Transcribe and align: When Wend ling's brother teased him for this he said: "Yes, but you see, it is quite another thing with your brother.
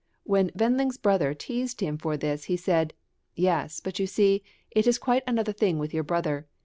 When 0.23 0.49
Wend 0.55 0.77
ling's 0.79 0.97
brother 0.97 1.35
teased 1.35 1.79
him 1.79 1.99
for 1.99 2.17
this 2.17 2.45
he 2.45 2.57
said: 2.57 2.95
"Yes, 3.35 3.79
but 3.79 3.99
you 3.99 4.07
see, 4.07 4.41
it 4.71 4.87
is 4.87 4.97
quite 4.97 5.21
another 5.27 5.53
thing 5.53 5.77
with 5.77 5.93
your 5.93 6.03
brother. 6.03 6.47